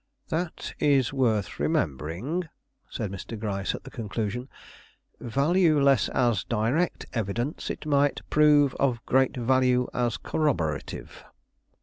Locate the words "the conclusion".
3.83-4.49